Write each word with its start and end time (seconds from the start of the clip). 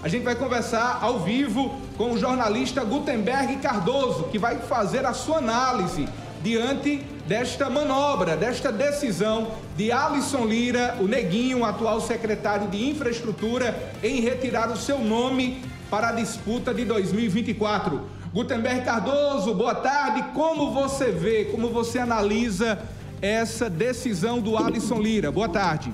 A 0.00 0.06
gente 0.06 0.22
vai 0.22 0.36
conversar 0.36 1.00
ao 1.02 1.18
vivo 1.18 1.74
com 1.96 2.12
o 2.12 2.18
jornalista 2.18 2.84
Gutenberg 2.84 3.56
Cardoso, 3.56 4.24
que 4.24 4.38
vai 4.38 4.58
fazer 4.58 5.04
a 5.04 5.12
sua 5.12 5.38
análise 5.38 6.08
diante 6.40 6.98
desta 7.26 7.68
manobra, 7.68 8.36
desta 8.36 8.70
decisão 8.70 9.48
de 9.76 9.90
Alisson 9.90 10.44
Lira, 10.44 10.96
o 11.00 11.08
Neguinho, 11.08 11.64
atual 11.64 12.00
secretário 12.00 12.68
de 12.68 12.88
Infraestrutura, 12.88 13.92
em 14.00 14.20
retirar 14.20 14.70
o 14.70 14.76
seu 14.76 15.00
nome 15.00 15.64
para 15.90 16.10
a 16.10 16.12
disputa 16.12 16.72
de 16.72 16.84
2024. 16.84 18.00
Gutenberg 18.32 18.84
Cardoso, 18.84 19.52
boa 19.52 19.74
tarde. 19.74 20.22
Como 20.32 20.72
você 20.72 21.10
vê, 21.10 21.46
como 21.46 21.70
você 21.70 21.98
analisa 21.98 22.78
essa 23.20 23.68
decisão 23.68 24.38
do 24.38 24.56
Alisson 24.56 25.00
Lira? 25.00 25.32
Boa 25.32 25.48
tarde. 25.48 25.92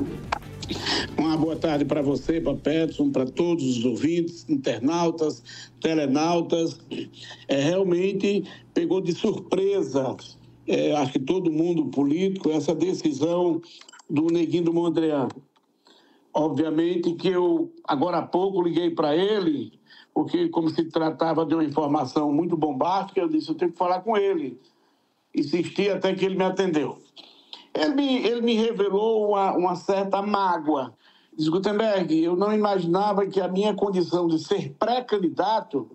Uma 1.19 1.37
boa 1.37 1.57
tarde 1.57 1.85
para 1.85 2.03
você, 2.03 2.41
para 2.41 2.55
Peterson, 2.55 3.11
para 3.11 3.27
todos 3.27 3.79
os 3.79 3.85
ouvintes, 3.85 4.47
internautas, 4.49 5.71
telenautas. 5.81 6.79
É, 7.49 7.61
realmente 7.61 8.45
pegou 8.73 9.01
de 9.01 9.13
surpresa, 9.13 10.17
é, 10.67 10.95
acho 10.97 11.13
que 11.13 11.19
todo 11.19 11.53
mundo 11.53 11.87
político, 11.87 12.51
essa 12.51 12.75
decisão 12.75 13.61
do 14.09 14.27
Neguinho 14.27 14.65
do 14.65 14.75
Mondrian. 14.75 15.29
Obviamente 16.33 17.13
que 17.13 17.29
eu, 17.29 17.73
agora 17.85 18.19
há 18.19 18.23
pouco, 18.23 18.63
liguei 18.63 18.91
para 18.91 19.15
ele, 19.15 19.79
porque 20.13 20.49
como 20.49 20.69
se 20.69 20.85
tratava 20.85 21.45
de 21.47 21.55
uma 21.55 21.65
informação 21.65 22.33
muito 22.33 22.57
bombástica, 22.57 23.21
eu 23.21 23.29
disse, 23.29 23.51
eu 23.51 23.55
tenho 23.55 23.73
que 23.73 23.79
falar 23.79 24.01
com 24.01 24.17
ele. 24.17 24.59
Insisti 25.35 25.91
até 25.91 26.15
que 26.15 26.25
ele 26.25 26.37
me 26.37 26.45
atendeu. 26.45 26.99
Ele 27.75 27.95
me, 27.95 28.17
ele 28.25 28.41
me 28.41 28.55
revelou 28.55 29.31
uma, 29.31 29.53
uma 29.53 29.75
certa 29.75 30.23
mágoa. 30.23 30.95
Diz 31.37 31.49
Gutenberg, 31.49 32.23
eu 32.23 32.37
não 32.37 32.53
imaginava 32.53 33.27
que 33.27 33.41
a 33.41 33.49
minha 33.49 33.75
condição 33.75 34.29
de 34.29 34.39
ser 34.39 34.73
pré-candidato 34.79 35.91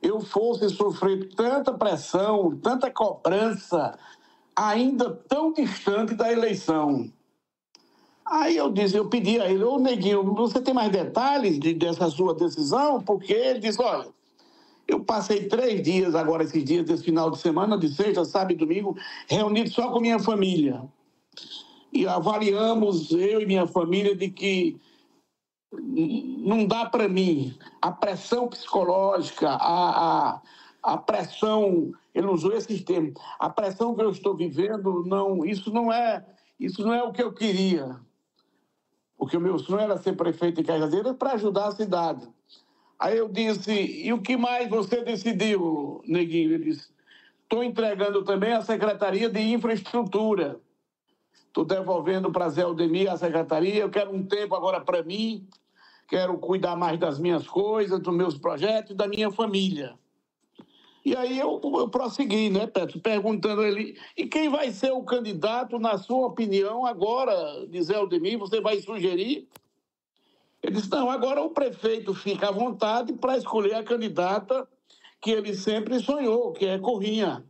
eu 0.00 0.20
fosse 0.20 0.70
sofrer 0.70 1.28
tanta 1.34 1.74
pressão, 1.74 2.56
tanta 2.62 2.90
cobrança, 2.90 3.98
ainda 4.56 5.10
tão 5.28 5.52
distante 5.52 6.14
da 6.14 6.32
eleição. 6.32 7.12
Aí 8.24 8.56
eu 8.56 8.70
disse, 8.70 8.96
eu 8.96 9.08
pedi 9.08 9.38
a 9.40 9.50
ele, 9.50 9.64
ô 9.64 9.78
Neguinho, 9.78 10.34
você 10.34 10.60
tem 10.62 10.72
mais 10.72 10.90
detalhes 10.90 11.58
de, 11.58 11.74
dessa 11.74 12.08
sua 12.08 12.34
decisão? 12.34 13.02
Porque 13.02 13.32
ele 13.32 13.58
disse, 13.58 13.82
olha, 13.82 14.08
eu 14.86 15.00
passei 15.00 15.46
três 15.48 15.82
dias 15.82 16.14
agora, 16.14 16.44
esses 16.44 16.64
dias 16.64 16.86
desse 16.86 17.04
final 17.04 17.30
de 17.30 17.38
semana, 17.38 17.76
de 17.76 17.88
sexta, 17.88 18.24
sábado 18.24 18.52
e 18.52 18.56
domingo, 18.56 18.96
reunido 19.26 19.70
só 19.70 19.90
com 19.90 20.00
minha 20.00 20.18
família 20.18 20.82
e 21.92 22.06
avaliamos, 22.06 23.10
eu 23.10 23.40
e 23.40 23.46
minha 23.46 23.66
família, 23.66 24.14
de 24.14 24.30
que 24.30 24.80
não 25.72 26.66
dá 26.66 26.86
para 26.86 27.08
mim. 27.08 27.56
A 27.80 27.90
pressão 27.90 28.48
psicológica, 28.48 29.50
a, 29.50 30.36
a, 30.36 30.42
a 30.82 30.96
pressão, 30.96 31.92
ele 32.14 32.26
usou 32.26 32.52
esse 32.52 32.80
termos, 32.80 33.14
a 33.38 33.50
pressão 33.50 33.94
que 33.94 34.02
eu 34.02 34.10
estou 34.10 34.36
vivendo, 34.36 35.04
não, 35.06 35.44
isso 35.44 35.72
não 35.72 35.92
é, 35.92 36.24
isso 36.58 36.82
não 36.82 36.94
é 36.94 37.02
o 37.02 37.12
que 37.12 37.22
eu 37.22 37.32
queria. 37.32 37.96
Porque 39.16 39.36
o 39.36 39.40
meu 39.40 39.58
sonho 39.58 39.80
era 39.80 39.98
ser 39.98 40.16
prefeito 40.16 40.56
de 40.56 40.64
Cajazeiras 40.64 41.16
para 41.16 41.32
ajudar 41.32 41.68
a 41.68 41.72
cidade. 41.72 42.28
Aí 42.98 43.16
eu 43.16 43.28
disse, 43.28 43.72
e 43.72 44.12
o 44.12 44.20
que 44.20 44.36
mais 44.36 44.68
você 44.68 45.02
decidiu, 45.02 46.02
Neguinho? 46.06 46.52
Ele 46.52 46.64
disse, 46.64 46.88
estou 47.42 47.62
entregando 47.62 48.24
também 48.24 48.52
a 48.52 48.62
Secretaria 48.62 49.28
de 49.28 49.40
Infraestrutura 49.40 50.60
Estou 51.46 51.64
devolvendo 51.64 52.30
para 52.30 52.48
Zé 52.48 52.62
Aldemir 52.62 53.10
a 53.10 53.16
secretaria. 53.16 53.82
Eu 53.82 53.90
quero 53.90 54.14
um 54.14 54.22
tempo 54.22 54.54
agora 54.54 54.80
para 54.80 55.02
mim. 55.02 55.46
Quero 56.06 56.38
cuidar 56.38 56.76
mais 56.76 56.98
das 56.98 57.18
minhas 57.18 57.46
coisas, 57.46 58.00
dos 58.00 58.14
meus 58.14 58.38
projetos, 58.38 58.96
da 58.96 59.06
minha 59.06 59.30
família. 59.30 59.98
E 61.04 61.16
aí 61.16 61.38
eu, 61.38 61.60
eu 61.62 61.88
prossegui, 61.88 62.50
né, 62.50 62.66
Petro, 62.66 63.00
perguntando 63.00 63.62
ele, 63.62 63.98
e 64.16 64.26
quem 64.26 64.48
vai 64.48 64.70
ser 64.70 64.92
o 64.92 65.02
candidato, 65.02 65.78
na 65.78 65.96
sua 65.96 66.26
opinião, 66.26 66.84
agora, 66.84 67.66
de 67.66 67.82
Zé 67.82 67.94
Aldemir, 67.96 68.38
você 68.38 68.60
vai 68.60 68.80
sugerir? 68.80 69.48
Ele 70.62 70.74
disse, 70.74 70.90
não, 70.90 71.10
agora 71.10 71.40
o 71.42 71.50
prefeito 71.50 72.12
fica 72.12 72.48
à 72.48 72.52
vontade 72.52 73.12
para 73.14 73.38
escolher 73.38 73.74
a 73.74 73.82
candidata 73.82 74.68
que 75.20 75.30
ele 75.30 75.54
sempre 75.54 75.98
sonhou, 76.00 76.52
que 76.52 76.66
é 76.66 76.78
Corrinha 76.78 77.44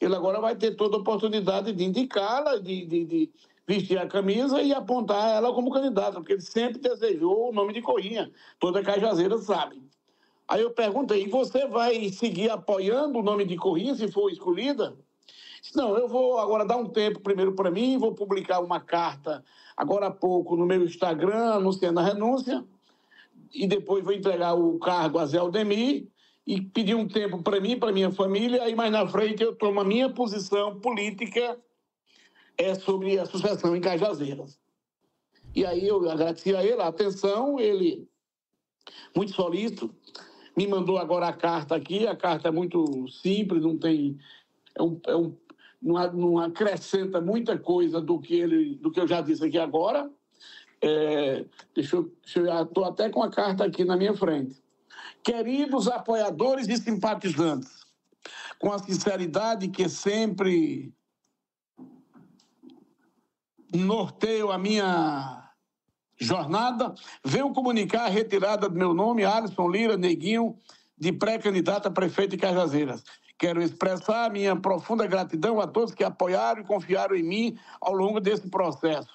ele 0.00 0.14
agora 0.14 0.40
vai 0.40 0.54
ter 0.54 0.74
toda 0.76 0.96
a 0.96 1.00
oportunidade 1.00 1.72
de 1.72 1.84
indicá-la, 1.84 2.58
de, 2.58 2.84
de, 2.84 3.04
de, 3.04 3.30
vestir 3.66 3.98
a 3.98 4.06
camisa 4.06 4.62
e 4.62 4.72
apontar 4.72 5.36
ela 5.36 5.52
como 5.52 5.72
candidata, 5.72 6.12
porque 6.12 6.34
ele 6.34 6.42
sempre 6.42 6.78
desejou 6.78 7.50
o 7.50 7.52
nome 7.52 7.72
de 7.72 7.82
Coinha. 7.82 8.30
Toda 8.60 8.82
cajazeira 8.82 9.38
sabe. 9.38 9.82
Aí 10.46 10.62
eu 10.62 10.70
perguntei, 10.70 11.26
você 11.26 11.66
vai 11.66 12.08
seguir 12.10 12.50
apoiando 12.50 13.18
o 13.18 13.22
nome 13.22 13.44
de 13.44 13.56
Corrinha 13.56 13.96
se 13.96 14.06
for 14.12 14.30
escolhida? 14.30 14.96
Não, 15.74 15.96
eu 15.96 16.06
vou 16.06 16.38
agora 16.38 16.64
dar 16.64 16.76
um 16.76 16.86
tempo 16.86 17.18
primeiro 17.18 17.52
para 17.54 17.70
mim, 17.70 17.98
vou 17.98 18.14
publicar 18.14 18.60
uma 18.60 18.78
carta 18.78 19.44
agora 19.76 20.06
há 20.06 20.10
pouco 20.10 20.56
no 20.56 20.64
meu 20.64 20.84
Instagram, 20.84 21.54
anunciando 21.54 22.00
a 22.00 22.04
renúncia, 22.04 22.64
e 23.52 23.66
depois 23.66 24.04
vou 24.04 24.12
entregar 24.12 24.54
o 24.54 24.78
cargo 24.78 25.18
a 25.18 25.26
Zé 25.26 25.38
Aldemir, 25.38 26.06
e 26.46 26.60
pedir 26.60 26.94
um 26.94 27.08
tempo 27.08 27.42
para 27.42 27.60
mim, 27.60 27.78
para 27.78 27.92
minha 27.92 28.12
família, 28.12 28.62
aí 28.62 28.74
mais 28.74 28.92
na 28.92 29.06
frente 29.06 29.42
eu 29.42 29.54
tomo 29.54 29.80
a 29.80 29.84
minha 29.84 30.08
posição 30.08 30.78
política 30.78 31.58
é 32.56 32.74
sobre 32.74 33.18
a 33.18 33.26
sucessão 33.26 33.74
em 33.74 33.80
Cajazeiras. 33.80 34.58
E 35.54 35.66
aí 35.66 35.88
eu 35.88 36.08
agradeci 36.08 36.54
a 36.54 36.62
ele 36.62 36.80
a 36.80 36.86
atenção, 36.86 37.58
ele, 37.58 38.08
muito 39.14 39.32
solícito, 39.32 39.92
me 40.56 40.66
mandou 40.66 40.98
agora 40.98 41.28
a 41.28 41.32
carta 41.32 41.74
aqui, 41.74 42.06
a 42.06 42.14
carta 42.14 42.48
é 42.48 42.50
muito 42.50 43.08
simples, 43.08 43.62
não 43.62 43.76
tem. 43.76 44.18
É 44.74 44.82
um, 44.82 45.00
é 45.06 45.16
um, 45.16 45.36
não, 45.82 46.12
não, 46.12 46.38
acrescenta 46.38 47.20
muita 47.20 47.58
coisa 47.58 48.00
do 48.00 48.18
que, 48.18 48.34
ele, 48.34 48.76
do 48.76 48.90
que 48.90 49.00
eu 49.00 49.06
já 49.06 49.20
disse 49.20 49.44
aqui 49.44 49.58
agora. 49.58 50.10
É, 50.80 51.44
deixa 51.74 51.96
eu. 51.96 52.12
Estou 52.24 52.84
até 52.84 53.10
com 53.10 53.22
a 53.22 53.30
carta 53.30 53.64
aqui 53.64 53.84
na 53.84 53.96
minha 53.96 54.14
frente. 54.14 54.62
Queridos 55.26 55.88
apoiadores 55.88 56.68
e 56.68 56.76
simpatizantes, 56.76 57.84
com 58.60 58.72
a 58.72 58.78
sinceridade 58.78 59.66
que 59.66 59.88
sempre 59.88 60.94
norteio 63.74 64.52
a 64.52 64.56
minha 64.56 65.50
jornada, 66.16 66.94
venho 67.24 67.52
comunicar 67.52 68.04
a 68.04 68.08
retirada 68.08 68.68
do 68.68 68.78
meu 68.78 68.94
nome, 68.94 69.24
Alisson 69.24 69.68
Lira 69.68 69.96
Neguinho, 69.96 70.56
de 70.96 71.10
pré-candidato 71.10 71.88
a 71.88 71.90
prefeito 71.90 72.30
de 72.30 72.36
Cajazeiras. 72.36 73.02
Quero 73.36 73.60
expressar 73.60 74.30
minha 74.30 74.54
profunda 74.54 75.08
gratidão 75.08 75.60
a 75.60 75.66
todos 75.66 75.92
que 75.92 76.04
apoiaram 76.04 76.60
e 76.60 76.64
confiaram 76.64 77.16
em 77.16 77.24
mim 77.24 77.58
ao 77.80 77.94
longo 77.94 78.20
desse 78.20 78.48
processo. 78.48 79.10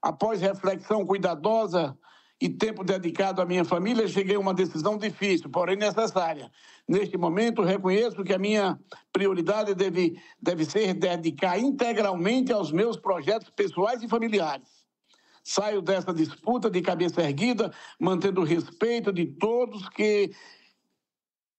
Após 0.00 0.40
reflexão 0.40 1.04
cuidadosa 1.04 1.98
e 2.40 2.48
tempo 2.48 2.84
dedicado 2.84 3.40
à 3.40 3.46
minha 3.46 3.64
família, 3.64 4.06
cheguei 4.06 4.36
a 4.36 4.38
uma 4.40 4.52
decisão 4.52 4.98
difícil, 4.98 5.48
porém 5.48 5.76
necessária. 5.76 6.50
Neste 6.86 7.16
momento, 7.16 7.62
reconheço 7.62 8.22
que 8.22 8.32
a 8.32 8.38
minha 8.38 8.78
prioridade 9.12 9.74
deve, 9.74 10.20
deve 10.40 10.64
ser 10.64 10.92
dedicar 10.94 11.58
integralmente 11.58 12.52
aos 12.52 12.70
meus 12.70 12.96
projetos 12.96 13.50
pessoais 13.50 14.02
e 14.02 14.08
familiares. 14.08 14.68
Saio 15.42 15.80
dessa 15.80 16.12
disputa 16.12 16.68
de 16.68 16.82
cabeça 16.82 17.22
erguida, 17.22 17.72
mantendo 17.98 18.42
o 18.42 18.44
respeito 18.44 19.12
de 19.12 19.26
todos 19.26 19.88
que 19.88 20.30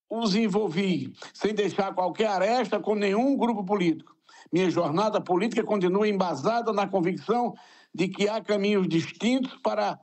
os 0.10 0.36
envolvi, 0.36 1.14
sem 1.34 1.54
deixar 1.54 1.94
qualquer 1.94 2.28
aresta 2.28 2.80
com 2.80 2.96
nenhum 2.96 3.36
grupo 3.36 3.64
político. 3.64 4.16
Minha 4.52 4.70
jornada 4.70 5.20
política 5.20 5.64
continua 5.64 6.08
embasada 6.08 6.72
na 6.72 6.88
convicção 6.88 7.54
de 7.94 8.08
que 8.08 8.30
há 8.30 8.42
caminhos 8.42 8.88
distintos 8.88 9.56
para 9.62 10.00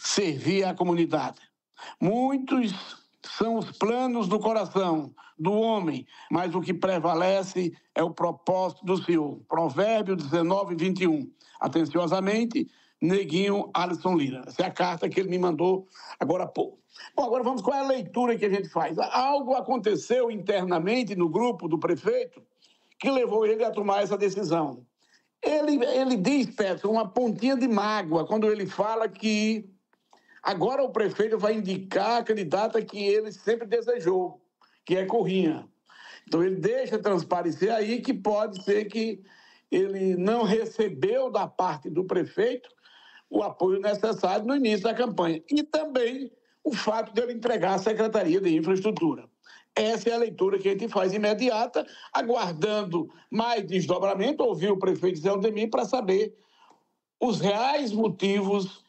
servir 0.00 0.64
à 0.64 0.74
comunidade. 0.74 1.38
Muitos 2.00 2.72
são 3.22 3.56
os 3.56 3.70
planos 3.70 4.28
do 4.28 4.38
coração 4.38 5.14
do 5.38 5.52
homem, 5.52 6.06
mas 6.30 6.54
o 6.54 6.60
que 6.60 6.74
prevalece 6.74 7.72
é 7.94 8.02
o 8.02 8.10
propósito 8.10 8.84
do 8.84 9.02
Senhor. 9.02 9.40
Provérbio 9.48 10.16
19, 10.16 10.74
21. 10.74 11.30
Atenciosamente, 11.60 12.68
Neguinho 13.00 13.70
Alisson 13.74 14.16
Lira. 14.16 14.42
Essa 14.46 14.62
é 14.62 14.66
a 14.66 14.70
carta 14.70 15.08
que 15.08 15.20
ele 15.20 15.28
me 15.28 15.38
mandou 15.38 15.86
agora 16.18 16.44
há 16.44 16.48
pouco. 16.48 16.78
Bom, 17.14 17.24
agora 17.24 17.42
vamos 17.42 17.62
com 17.62 17.72
a 17.72 17.82
leitura 17.82 18.36
que 18.36 18.44
a 18.44 18.50
gente 18.50 18.68
faz. 18.68 18.98
Algo 18.98 19.54
aconteceu 19.54 20.30
internamente 20.30 21.14
no 21.14 21.28
grupo 21.28 21.68
do 21.68 21.78
prefeito 21.78 22.42
que 22.98 23.10
levou 23.10 23.46
ele 23.46 23.64
a 23.64 23.70
tomar 23.70 24.02
essa 24.02 24.16
decisão. 24.16 24.84
Ele, 25.42 25.82
ele 25.86 26.16
diz, 26.16 26.50
Pedro, 26.54 26.90
uma 26.90 27.08
pontinha 27.08 27.56
de 27.56 27.66
mágoa 27.66 28.26
quando 28.26 28.46
ele 28.46 28.66
fala 28.66 29.08
que 29.08 29.70
Agora 30.42 30.82
o 30.82 30.90
prefeito 30.90 31.38
vai 31.38 31.54
indicar 31.54 32.20
a 32.20 32.24
candidata 32.24 32.82
que 32.82 32.98
ele 32.98 33.30
sempre 33.32 33.66
desejou, 33.66 34.40
que 34.84 34.96
é 34.96 35.04
Corrinha. 35.04 35.68
Então 36.26 36.42
ele 36.42 36.56
deixa 36.56 36.98
transparecer 36.98 37.72
aí 37.72 38.00
que 38.00 38.14
pode 38.14 38.62
ser 38.62 38.86
que 38.86 39.22
ele 39.70 40.16
não 40.16 40.42
recebeu 40.42 41.30
da 41.30 41.46
parte 41.46 41.90
do 41.90 42.04
prefeito 42.04 42.68
o 43.28 43.42
apoio 43.42 43.80
necessário 43.80 44.46
no 44.46 44.56
início 44.56 44.82
da 44.82 44.94
campanha. 44.94 45.42
E 45.48 45.62
também 45.62 46.32
o 46.64 46.74
fato 46.74 47.12
de 47.12 47.20
ele 47.20 47.34
entregar 47.34 47.74
a 47.74 47.78
Secretaria 47.78 48.40
de 48.40 48.56
Infraestrutura. 48.56 49.28
Essa 49.74 50.10
é 50.10 50.12
a 50.12 50.18
leitura 50.18 50.58
que 50.58 50.68
a 50.68 50.72
gente 50.72 50.88
faz 50.88 51.12
imediata, 51.12 51.86
aguardando 52.12 53.08
mais 53.30 53.64
desdobramento, 53.64 54.42
ouvir 54.42 54.70
o 54.70 54.78
prefeito 54.78 55.20
Zé 55.20 55.28
Aldemir 55.28 55.70
para 55.70 55.84
saber 55.84 56.36
os 57.20 57.40
reais 57.40 57.92
motivos 57.92 58.82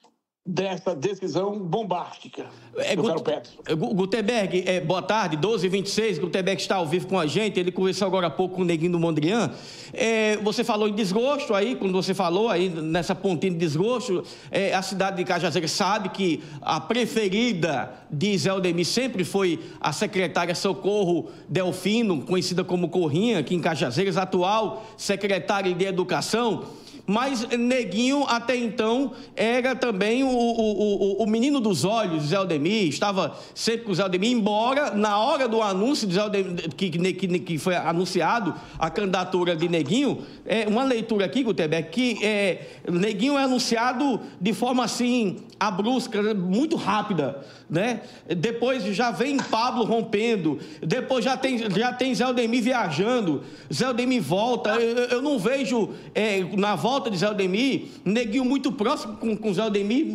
dessa 0.45 0.95
decisão 0.95 1.59
bombástica. 1.59 2.47
É, 2.75 2.95
Gut 2.95 3.23
é, 3.67 3.75
Gutenberg, 3.75 4.63
é, 4.65 4.81
boa 4.81 5.01
tarde, 5.01 5.38
12h26, 5.38 6.19
Gutenberg 6.19 6.59
está 6.59 6.77
ao 6.77 6.88
vivo 6.88 7.07
com 7.07 7.19
a 7.19 7.27
gente, 7.27 7.59
ele 7.59 7.71
conversou 7.71 8.07
agora 8.07 8.25
há 8.25 8.29
pouco 8.29 8.55
com 8.55 8.63
o 8.63 8.65
Neguinho 8.65 8.93
do 8.93 8.99
Mondrian. 8.99 9.51
É, 9.93 10.38
você 10.38 10.63
falou 10.63 10.88
em 10.88 10.95
desgosto 10.95 11.53
aí, 11.53 11.75
quando 11.75 11.93
você 11.93 12.15
falou 12.15 12.49
aí 12.49 12.69
nessa 12.69 13.13
pontinha 13.13 13.51
de 13.51 13.59
desgosto, 13.59 14.23
é, 14.49 14.73
a 14.73 14.81
cidade 14.81 15.17
de 15.17 15.25
Cajazeiras 15.25 15.71
sabe 15.71 16.09
que 16.09 16.44
a 16.59 16.79
preferida 16.79 17.94
de 18.09 18.35
Zé 18.35 18.49
Aldemir 18.49 18.85
sempre 18.85 19.23
foi 19.23 19.59
a 19.79 19.94
secretária 19.94 20.55
Socorro 20.55 21.29
Delfino, 21.47 22.23
conhecida 22.23 22.63
como 22.63 22.89
Corrinha, 22.89 23.39
aqui 23.39 23.53
em 23.53 23.59
Cajazeiras, 23.59 24.17
atual 24.17 24.83
secretária 24.97 25.71
de 25.71 25.85
Educação. 25.85 26.65
Mas 27.11 27.45
Neguinho, 27.49 28.23
até 28.25 28.55
então, 28.55 29.11
era 29.35 29.75
também 29.75 30.23
o, 30.23 30.29
o, 30.29 31.19
o, 31.19 31.23
o 31.23 31.27
menino 31.27 31.59
dos 31.59 31.83
olhos, 31.83 32.27
Zé 32.27 32.37
Aldemir, 32.37 32.87
estava 32.87 33.37
sempre 33.53 33.83
com 33.83 33.91
o 33.91 33.95
Zé 33.95 34.03
Aldemir, 34.03 34.31
embora 34.31 34.91
na 34.91 35.19
hora 35.19 35.45
do 35.45 35.61
anúncio 35.61 36.07
de 36.07 36.13
Zé 36.13 36.21
Aldemir, 36.21 36.73
que, 36.73 36.89
que, 36.89 37.39
que 37.39 37.57
foi 37.57 37.75
anunciado 37.75 38.55
a 38.79 38.89
candidatura 38.89 39.57
de 39.57 39.67
Neguinho, 39.67 40.19
é, 40.45 40.65
uma 40.69 40.85
leitura 40.85 41.25
aqui, 41.25 41.43
Gutenberg, 41.43 41.89
que 41.89 42.23
é, 42.23 42.79
Neguinho 42.89 43.37
é 43.37 43.43
anunciado 43.43 44.21
de 44.39 44.53
forma 44.53 44.85
assim, 44.85 45.39
abrupta, 45.59 46.33
muito 46.33 46.77
rápida 46.77 47.41
né? 47.71 48.01
Depois 48.27 48.83
já 48.83 49.11
vem 49.11 49.37
Pablo 49.37 49.85
rompendo, 49.85 50.59
depois 50.81 51.23
já 51.23 51.37
tem, 51.37 51.57
já 51.57 51.93
tem 51.93 52.13
Zé 52.13 52.25
Aldemir 52.25 52.61
viajando, 52.61 53.43
Zé 53.73 53.85
Aldemir 53.85 54.21
volta. 54.21 54.71
Eu, 54.71 55.05
eu 55.05 55.21
não 55.21 55.39
vejo 55.39 55.89
é, 56.13 56.43
na 56.57 56.75
volta 56.75 57.00
de 57.09 57.18
Zé 57.18 57.25
Aldemir 57.25 57.83
neguinho 58.06 58.45
muito 58.45 58.71
próximo 58.71 59.18
com, 59.18 59.36
com 59.36 59.53
Zé 59.53 59.62
Aldemir 59.62 60.06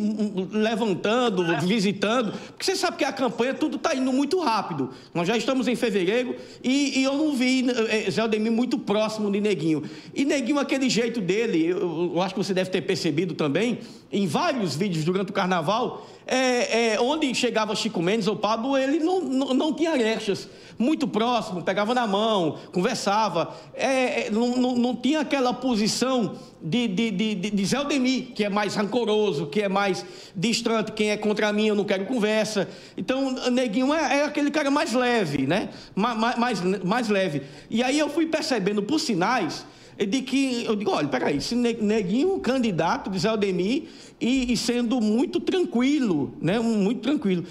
levantando, 0.51 1.43
visitando, 1.65 2.31
porque 2.49 2.63
você 2.63 2.75
sabe 2.75 2.97
que 2.97 3.03
a 3.03 3.11
campanha 3.11 3.53
tudo 3.53 3.77
está 3.77 3.95
indo 3.95 4.11
muito 4.13 4.39
rápido. 4.39 4.89
Nós 5.13 5.27
já 5.27 5.35
estamos 5.35 5.67
em 5.67 5.75
fevereiro 5.75 6.35
e, 6.63 6.99
e 6.99 7.03
eu 7.03 7.13
não 7.13 7.35
vi 7.35 7.65
é, 7.89 8.09
Zé 8.09 8.21
Aldemir 8.21 8.51
muito 8.51 8.77
próximo 8.77 9.31
de 9.31 9.41
Neguinho. 9.41 9.83
E 10.13 10.25
Neguinho, 10.25 10.59
aquele 10.59 10.89
jeito 10.89 11.19
dele, 11.19 11.67
eu, 11.67 12.11
eu 12.15 12.21
acho 12.21 12.33
que 12.33 12.43
você 12.43 12.53
deve 12.53 12.69
ter 12.69 12.81
percebido 12.81 13.33
também, 13.33 13.79
em 14.11 14.25
vários 14.25 14.75
vídeos 14.75 15.03
durante 15.03 15.29
o 15.29 15.33
carnaval, 15.33 16.07
é, 16.25 16.93
é, 16.93 16.99
onde 16.99 17.33
chegava 17.33 17.75
Chico 17.75 18.01
Mendes 18.01 18.27
ou 18.27 18.35
Pablo, 18.35 18.77
ele 18.77 18.99
não, 18.99 19.21
não, 19.21 19.53
não, 19.53 19.73
tinha 19.73 19.91
arestas. 19.91 20.47
Muito 20.79 21.07
próximo, 21.07 21.63
pegava 21.63 21.93
na 21.93 22.05
mão, 22.05 22.59
conversava. 22.71 23.55
É, 23.73 24.27
é 24.27 24.29
não, 24.29 24.55
não, 24.57 24.75
não, 24.75 24.95
tinha 24.95 25.21
aquela 25.21 25.53
posição 25.53 26.35
de, 26.61 26.87
de, 26.87 27.11
de, 27.11 27.35
de 27.35 27.75
Aldemir, 27.75 28.33
que 28.35 28.43
é 28.43 28.49
mais 28.49 28.75
rancoroso, 28.75 29.47
que 29.47 29.61
é 29.61 29.69
mais 29.69 30.05
distante. 30.35 30.91
Quem 30.91 31.09
é 31.09 31.17
contra 31.17 31.51
mim, 31.51 31.67
eu 31.67 31.75
não 31.75 31.83
quero 31.83 32.05
conversa. 32.05 32.69
Então, 32.95 33.31
Neguinho 33.49 33.93
é, 33.93 34.19
é 34.19 34.23
aquele 34.25 34.51
cara 34.51 34.69
mais 34.69 34.93
leve, 34.93 35.47
né? 35.47 35.69
Mais, 35.95 36.61
mais 36.83 37.09
leve. 37.09 37.41
E 37.69 37.81
aí 37.81 37.97
eu 37.97 38.09
fui 38.09 38.27
percebendo 38.27 38.83
por 38.83 38.99
sinais 38.99 39.65
de 40.05 40.21
que 40.21 40.65
eu 40.65 40.75
digo, 40.75 40.91
olha, 40.91 41.07
peraí, 41.07 41.41
se 41.41 41.55
Neguinho 41.55 42.39
candidato 42.39 43.09
de 43.09 43.17
Zé 43.17 43.29
Aldemir 43.29 43.85
e, 44.21 44.53
e, 44.53 44.57
sendo 44.57 45.01
muito 45.01 45.39
tranquilo, 45.39 46.33
né, 46.39 46.59
muito 46.59 47.01
tranquilo. 47.01 47.45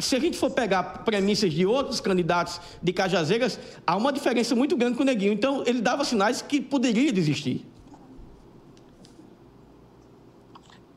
Se 0.00 0.16
a 0.16 0.18
gente 0.20 0.36
for 0.36 0.50
pegar 0.50 1.04
premissas 1.04 1.52
de 1.52 1.64
outros 1.64 2.00
candidatos 2.00 2.60
de 2.82 2.92
Cajazeiras, 2.92 3.58
há 3.86 3.96
uma 3.96 4.12
diferença 4.12 4.54
muito 4.54 4.76
grande 4.76 4.96
com 4.96 5.02
o 5.02 5.06
Neguinho. 5.06 5.32
Então, 5.32 5.62
ele 5.66 5.80
dava 5.80 6.04
sinais 6.04 6.42
que 6.42 6.60
poderia 6.60 7.12
desistir. 7.12 7.66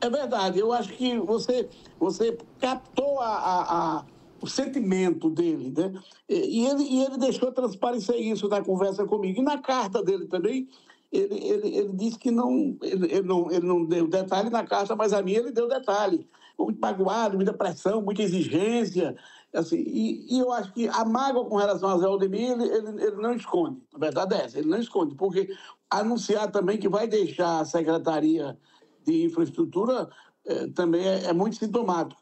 É 0.02 0.08
verdade, 0.08 0.58
eu 0.58 0.72
acho 0.72 0.92
que 0.94 1.18
você, 1.18 1.68
você 1.98 2.36
captou 2.58 3.20
a, 3.20 3.28
a, 3.28 3.98
a 3.98 4.04
o 4.42 4.46
sentimento 4.46 5.28
dele, 5.28 5.72
né? 5.76 5.92
E 6.28 6.66
ele, 6.66 6.82
e 6.84 7.04
ele 7.04 7.18
deixou 7.18 7.52
transparecer 7.52 8.16
isso 8.16 8.48
na 8.48 8.62
conversa 8.62 9.04
comigo. 9.04 9.40
E 9.40 9.44
na 9.44 9.58
carta 9.58 10.02
dele 10.02 10.26
também, 10.26 10.68
ele, 11.12 11.34
ele, 11.34 11.76
ele 11.76 11.92
disse 11.94 12.18
que 12.18 12.30
não 12.30 12.76
ele, 12.82 13.12
ele, 13.12 13.26
não, 13.26 13.50
ele 13.50 13.66
não 13.66 13.84
deu 13.84 14.06
detalhe 14.06 14.48
na 14.48 14.64
carta, 14.64 14.94
mas 14.94 15.12
a 15.12 15.22
mim 15.22 15.32
ele 15.32 15.50
deu 15.50 15.68
detalhe. 15.68 16.26
Muito 16.58 16.80
magoado, 16.80 17.36
muita 17.36 17.52
pressão, 17.52 18.02
muita 18.02 18.22
exigência. 18.22 19.16
Assim, 19.52 19.78
e, 19.78 20.36
e 20.36 20.38
eu 20.38 20.52
acho 20.52 20.72
que 20.72 20.86
a 20.88 21.04
mágoa 21.04 21.46
com 21.46 21.56
relação 21.56 21.88
a 21.88 21.98
Zé 21.98 22.06
Aldemir, 22.06 22.52
ele, 22.52 22.68
ele, 22.68 23.04
ele 23.04 23.16
não 23.16 23.34
esconde. 23.34 23.82
A 23.92 23.98
verdade 23.98 24.34
é 24.34 24.44
essa, 24.44 24.58
ele 24.58 24.68
não 24.68 24.78
esconde, 24.78 25.14
porque 25.16 25.48
anunciar 25.90 26.50
também 26.52 26.78
que 26.78 26.88
vai 26.88 27.08
deixar 27.08 27.60
a 27.60 27.64
Secretaria 27.64 28.56
de 29.04 29.24
Infraestrutura 29.24 30.08
eh, 30.46 30.68
também 30.68 31.04
é, 31.04 31.24
é 31.24 31.32
muito 31.32 31.56
sintomático. 31.56 32.20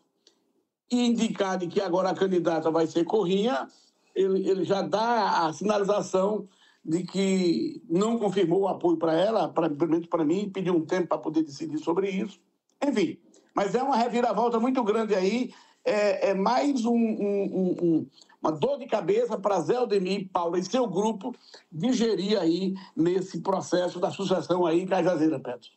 E 0.90 1.06
indicar 1.06 1.58
de 1.58 1.67
que 1.67 1.82
agora 1.82 2.08
a 2.08 2.14
candidata 2.14 2.70
vai 2.70 2.87
ser 2.87 3.05
Corrinha, 3.05 3.69
ele, 4.14 4.49
ele 4.49 4.64
já 4.64 4.81
dá 4.81 5.46
a 5.46 5.52
sinalização 5.52 6.49
de 6.88 7.02
que 7.02 7.82
não 7.87 8.19
confirmou 8.19 8.62
o 8.62 8.69
apoio 8.69 8.96
para 8.96 9.12
ela, 9.12 9.46
pra, 9.49 9.69
menos 9.69 10.06
para 10.06 10.25
mim, 10.25 10.49
pediu 10.49 10.75
um 10.75 10.87
tempo 10.87 11.08
para 11.08 11.19
poder 11.19 11.43
decidir 11.43 11.76
sobre 11.76 12.08
isso. 12.08 12.40
Enfim, 12.82 13.19
mas 13.55 13.75
é 13.75 13.82
uma 13.82 13.94
reviravolta 13.94 14.58
muito 14.58 14.82
grande 14.82 15.14
aí, 15.14 15.52
é, 15.85 16.31
é 16.31 16.35
mais 16.35 16.87
um, 16.87 16.96
um, 16.96 17.76
um, 17.82 18.06
uma 18.40 18.50
dor 18.50 18.79
de 18.79 18.87
cabeça 18.87 19.37
para 19.37 19.61
Zé 19.61 19.76
Aldemir 19.76 20.29
Paula 20.32 20.58
e 20.58 20.64
seu 20.64 20.87
grupo 20.87 21.35
digerir 21.70 22.40
aí 22.40 22.75
nesse 22.96 23.40
processo 23.40 24.00
da 24.00 24.11
sucessão 24.11 24.64
aí 24.64 24.81
em 24.81 24.87
Cajazeira, 24.87 25.38
Petro. 25.38 25.69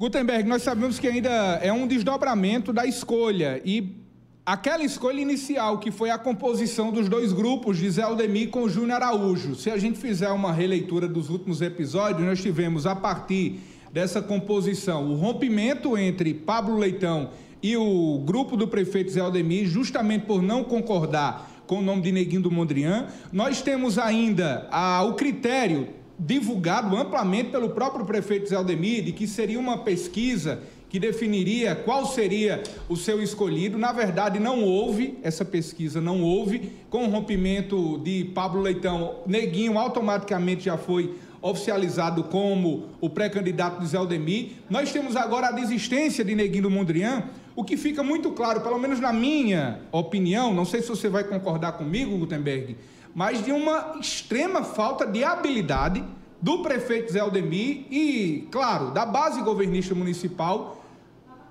Gutenberg, 0.00 0.48
nós 0.48 0.62
sabemos 0.62 0.98
que 0.98 1.06
ainda 1.06 1.30
é 1.62 1.72
um 1.72 1.86
desdobramento 1.86 2.72
da 2.72 2.86
escolha 2.86 3.60
e 3.64 4.03
Aquela 4.46 4.84
escolha 4.84 5.22
inicial, 5.22 5.78
que 5.78 5.90
foi 5.90 6.10
a 6.10 6.18
composição 6.18 6.92
dos 6.92 7.08
dois 7.08 7.32
grupos 7.32 7.78
de 7.78 7.88
Zé 7.88 8.02
Aldemir 8.02 8.50
com 8.50 8.68
Júnior 8.68 8.96
Araújo. 9.02 9.54
Se 9.54 9.70
a 9.70 9.78
gente 9.78 9.98
fizer 9.98 10.28
uma 10.28 10.52
releitura 10.52 11.08
dos 11.08 11.30
últimos 11.30 11.62
episódios, 11.62 12.28
nós 12.28 12.42
tivemos, 12.42 12.84
a 12.84 12.94
partir 12.94 13.60
dessa 13.90 14.20
composição, 14.20 15.10
o 15.10 15.14
rompimento 15.14 15.96
entre 15.96 16.34
Pablo 16.34 16.76
Leitão 16.76 17.30
e 17.62 17.74
o 17.74 18.22
grupo 18.22 18.54
do 18.54 18.68
prefeito 18.68 19.12
Zé 19.12 19.20
Aldemir, 19.20 19.66
justamente 19.66 20.26
por 20.26 20.42
não 20.42 20.62
concordar 20.62 21.62
com 21.66 21.78
o 21.78 21.82
nome 21.82 22.02
de 22.02 22.12
Neguinho 22.12 22.42
do 22.42 22.50
Mondrian. 22.50 23.06
Nós 23.32 23.62
temos 23.62 23.98
ainda 23.98 24.68
a, 24.70 25.02
o 25.04 25.14
critério 25.14 25.88
divulgado 26.18 26.94
amplamente 26.94 27.48
pelo 27.48 27.70
próprio 27.70 28.04
prefeito 28.04 28.50
Zé 28.50 28.56
Aldemir, 28.56 29.04
de 29.04 29.12
que 29.12 29.26
seria 29.26 29.58
uma 29.58 29.78
pesquisa 29.78 30.60
que 30.94 31.00
definiria 31.00 31.74
qual 31.74 32.06
seria 32.06 32.62
o 32.88 32.96
seu 32.96 33.20
escolhido. 33.20 33.76
Na 33.76 33.90
verdade, 33.90 34.38
não 34.38 34.62
houve, 34.62 35.18
essa 35.24 35.44
pesquisa 35.44 36.00
não 36.00 36.22
houve. 36.22 36.70
Com 36.88 37.06
o 37.06 37.10
rompimento 37.10 37.98
de 37.98 38.26
Pablo 38.32 38.60
Leitão, 38.60 39.16
Neguinho 39.26 39.76
automaticamente 39.76 40.66
já 40.66 40.78
foi 40.78 41.16
oficializado 41.42 42.22
como 42.22 42.90
o 43.00 43.10
pré-candidato 43.10 43.80
de 43.80 43.88
Zé 43.88 43.96
Aldemir. 43.96 44.50
Nós 44.70 44.92
temos 44.92 45.16
agora 45.16 45.48
a 45.48 45.50
desistência 45.50 46.24
de 46.24 46.32
Neguinho 46.32 46.62
do 46.62 46.70
Mondrian, 46.70 47.24
o 47.56 47.64
que 47.64 47.76
fica 47.76 48.04
muito 48.04 48.30
claro, 48.30 48.60
pelo 48.60 48.78
menos 48.78 49.00
na 49.00 49.12
minha 49.12 49.80
opinião, 49.90 50.54
não 50.54 50.64
sei 50.64 50.80
se 50.80 50.88
você 50.88 51.08
vai 51.08 51.24
concordar 51.24 51.72
comigo, 51.72 52.16
Gutenberg, 52.16 52.76
mas 53.12 53.44
de 53.44 53.50
uma 53.50 53.96
extrema 54.00 54.62
falta 54.62 55.04
de 55.04 55.24
habilidade 55.24 56.04
do 56.40 56.62
prefeito 56.62 57.12
Zé 57.12 57.18
Aldemir 57.18 57.84
e, 57.90 58.46
claro, 58.52 58.92
da 58.92 59.04
base 59.04 59.42
governista 59.42 59.92
municipal 59.92 60.83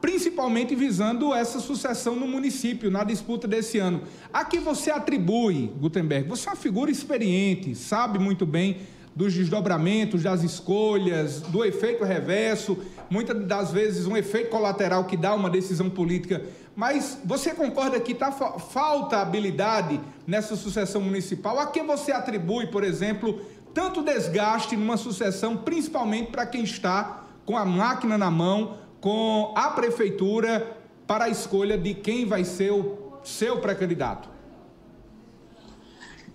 principalmente 0.04 0.76
visando 0.76 1.34
essa 1.34 1.62
sucessão 1.62 2.14
no 2.14 2.28
município, 2.28 2.92
na 2.92 3.06
disputa 3.06 3.48
desse 3.48 3.80
ano. 3.80 4.02
A 4.34 4.44
que 4.44 4.60
você 4.60 4.92
atribui, 4.92 5.72
Gutenberg? 5.80 6.28
Você 6.28 6.50
é 6.50 6.52
uma 6.52 6.58
figura 6.58 6.92
experiente, 6.92 7.74
sabe 7.74 8.20
muito 8.20 8.46
bem 8.46 8.80
dos 9.16 9.34
desdobramentos, 9.34 10.22
das 10.22 10.44
escolhas, 10.44 11.40
do 11.40 11.64
efeito 11.64 12.04
reverso, 12.04 12.78
muitas 13.10 13.46
das 13.46 13.72
vezes 13.72 14.06
um 14.06 14.18
efeito 14.18 14.50
colateral 14.50 15.06
que 15.06 15.16
dá 15.16 15.34
uma 15.34 15.50
decisão 15.50 15.90
política. 15.90 16.44
Mas 16.76 17.18
você 17.24 17.52
concorda 17.52 17.98
que 17.98 18.14
tá, 18.14 18.30
falta 18.30 19.22
habilidade 19.22 20.02
nessa 20.28 20.58
sucessão 20.58 21.00
municipal? 21.00 21.58
A 21.58 21.68
que 21.68 21.82
você 21.82 22.12
atribui, 22.12 22.68
por 22.68 22.84
exemplo, 22.84 23.40
tanto 23.74 24.04
desgaste 24.04 24.76
numa 24.76 24.98
sucessão, 24.98 25.56
principalmente 25.56 26.30
para 26.30 26.46
quem 26.46 26.64
está 26.64 27.24
com 27.46 27.58
a 27.58 27.64
máquina 27.64 28.18
na 28.18 28.30
mão, 28.30 28.83
com 29.04 29.52
a 29.54 29.70
prefeitura 29.72 30.78
para 31.06 31.26
a 31.26 31.30
escolha 31.30 31.78
de 31.78 31.94
quem 31.94 32.26
vai 32.26 32.46
ser 32.46 32.72
o 32.72 33.20
seu 33.22 33.60
pré-candidato? 33.60 34.30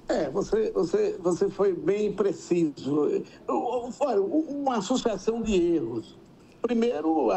É, 0.07 0.29
você, 0.29 0.71
você, 0.73 1.17
você 1.19 1.49
foi 1.49 1.73
bem 1.73 2.13
preciso. 2.13 3.23
Olha, 3.47 4.21
uma 4.21 4.77
associação 4.77 5.41
de 5.41 5.55
erros. 5.55 6.19
Primeiro, 6.61 7.29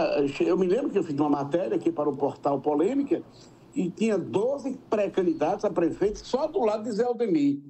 eu 0.41 0.57
me 0.57 0.67
lembro 0.67 0.89
que 0.89 0.97
eu 0.99 1.03
fiz 1.03 1.17
uma 1.17 1.29
matéria 1.29 1.77
aqui 1.77 1.93
para 1.93 2.09
o 2.09 2.17
portal 2.17 2.59
Polêmica 2.59 3.23
e 3.73 3.89
tinha 3.89 4.17
12 4.17 4.79
pré-candidatos 4.89 5.63
a 5.63 5.69
prefeito 5.69 6.19
só 6.27 6.45
do 6.45 6.59
lado 6.59 6.83
de 6.83 6.91
Zé 6.91 7.05
Aldemir. 7.05 7.61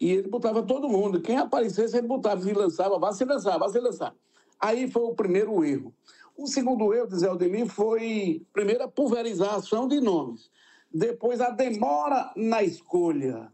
E 0.00 0.10
ele 0.10 0.28
botava 0.28 0.64
todo 0.64 0.88
mundo. 0.88 1.20
Quem 1.20 1.36
aparecesse, 1.36 1.96
ele 1.96 2.08
botava 2.08 2.48
e 2.50 2.52
lançava, 2.52 2.98
vai 2.98 3.12
se 3.12 3.24
lançar, 3.24 3.56
vai 3.56 3.68
se 3.68 3.78
lançar. 3.78 4.12
Aí 4.58 4.90
foi 4.90 5.02
o 5.02 5.14
primeiro 5.14 5.64
erro. 5.64 5.94
O 6.36 6.46
segundo 6.46 6.92
erro 6.92 7.06
de 7.06 7.18
Zé 7.18 7.28
Aldemir 7.28 7.66
foi, 7.66 8.44
primeiro, 8.52 8.82
a 8.82 8.88
pulverização 8.88 9.86
de 9.86 10.00
nomes. 10.00 10.50
Depois, 10.92 11.40
a 11.40 11.50
demora 11.50 12.32
na 12.36 12.62
escolha. 12.62 13.52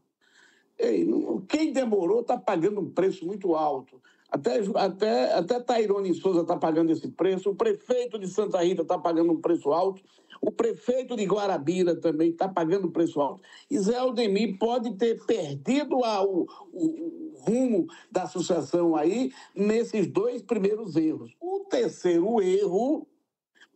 Ei, 0.79 1.07
quem 1.47 1.73
demorou 1.73 2.23
está 2.23 2.39
pagando 2.39 2.81
um 2.81 2.91
preço 2.91 3.27
muito 3.27 3.55
alto. 3.55 4.01
Até, 4.31 4.61
até, 4.77 5.33
até 5.35 5.61
Tairone 5.61 6.15
Souza 6.15 6.43
está 6.43 6.57
pagando 6.57 6.93
esse 6.93 7.09
preço, 7.09 7.51
o 7.51 7.55
prefeito 7.55 8.17
de 8.17 8.29
Santa 8.29 8.63
Rita 8.63 8.83
está 8.83 8.97
pagando 8.97 9.33
um 9.33 9.41
preço 9.41 9.73
alto, 9.73 10.01
o 10.41 10.53
prefeito 10.53 11.17
de 11.17 11.25
Guarabira 11.25 11.97
também 11.97 12.31
está 12.31 12.49
pagando 12.49 12.87
um 12.87 12.93
preço 12.93 13.21
alto. 13.21 13.43
E 13.69 13.77
Zé 13.79 13.97
Aldemir 13.97 14.57
pode 14.57 14.95
ter 14.95 15.25
perdido 15.27 16.05
a, 16.05 16.23
o, 16.23 16.47
o, 16.73 17.35
rumo 17.41 17.89
da 18.11 18.23
associação 18.23 18.95
aí 18.95 19.33
nesses 19.55 20.07
dois 20.07 20.43
primeiros 20.43 20.95
erros. 20.95 21.33
O 21.41 21.61
terceiro 21.69 22.41
erro 22.41 23.07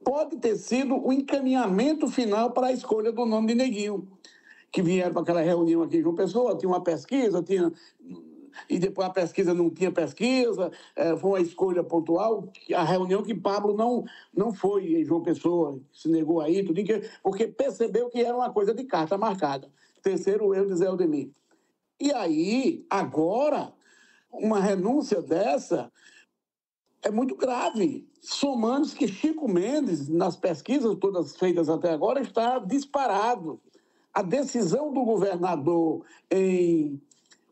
pode 0.05 0.37
ter 0.37 0.57
sido 0.57 0.97
o 1.05 1.13
encaminhamento 1.13 2.09
final 2.09 2.53
para 2.53 2.69
a 2.69 2.73
escolha 2.73 3.11
do 3.11 3.27
nome 3.27 3.49
de 3.49 3.55
Neguinho, 3.55 4.07
que 4.71 4.83
vieram 4.83 5.13
para 5.13 5.23
aquela 5.23 5.41
reunião 5.41 5.83
aqui 5.83 5.97
em 5.97 6.03
João 6.03 6.15
Pessoa, 6.15 6.57
tinha 6.57 6.69
uma 6.69 6.83
pesquisa, 6.83 7.43
tinha 7.43 7.73
e 8.69 8.79
depois 8.79 9.09
a 9.09 9.13
pesquisa 9.13 9.55
não 9.55 9.71
tinha 9.71 9.91
pesquisa, 9.91 10.71
é, 10.97 11.17
foi 11.17 11.31
uma 11.31 11.41
escolha 11.41 11.83
pontual, 11.83 12.49
a 12.75 12.85
reunião 12.85 13.23
que 13.23 13.35
Pablo 13.35 13.75
não, 13.75 14.05
não 14.35 14.53
foi 14.53 15.01
em 15.01 15.05
João 15.05 15.23
Pessoa, 15.23 15.81
se 15.93 16.09
negou 16.09 16.41
aí, 16.41 16.65
tudo, 16.65 16.81
porque 17.23 17.47
percebeu 17.47 18.09
que 18.09 18.21
era 18.21 18.37
uma 18.37 18.53
coisa 18.53 18.75
de 18.75 18.85
carta 18.85 19.19
marcada. 19.19 19.71
Terceiro 20.03 20.55
erro 20.55 20.67
de 20.67 20.77
Zé 20.77 20.87
Aldemir. 20.87 21.31
E 22.01 22.13
aí, 22.13 22.85
agora, 22.91 23.73
uma 24.31 24.61
renúncia 24.61 25.23
dessa 25.23 25.91
é 27.03 27.11
muito 27.11 27.37
grave. 27.37 28.09
Somando 28.21 28.89
que 28.89 29.07
Chico 29.07 29.47
Mendes, 29.47 30.09
nas 30.09 30.37
pesquisas 30.37 30.97
todas 30.97 31.37
feitas 31.37 31.69
até 31.69 31.93
agora, 31.93 32.21
está 32.21 32.59
disparado. 32.59 33.61
A 34.13 34.23
decisão 34.23 34.93
do 34.93 35.05
governador 35.05 36.05
em 36.31 37.01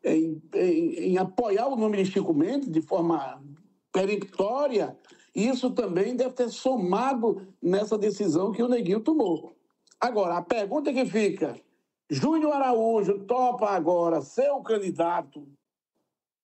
em, 0.04 0.42
em, 0.54 0.94
em 0.94 1.18
apoiar 1.18 1.68
o 1.68 1.76
nome 1.76 2.02
de 2.02 2.10
Chico 2.10 2.34
Mendes 2.34 2.70
de 2.70 2.80
forma 2.80 3.42
peremptória, 3.92 4.96
isso 5.34 5.70
também 5.70 6.16
deve 6.16 6.34
ter 6.34 6.48
somado 6.48 7.46
nessa 7.62 7.96
decisão 7.96 8.52
que 8.52 8.62
o 8.62 8.68
Neguinho 8.68 9.00
tomou. 9.00 9.54
Agora, 10.00 10.36
a 10.36 10.42
pergunta 10.42 10.92
que 10.92 11.04
fica: 11.06 11.58
Júnior 12.10 12.52
Araújo 12.52 13.20
topa 13.20 13.70
agora 13.70 14.20
ser 14.20 14.50
o 14.50 14.62
candidato, 14.62 15.46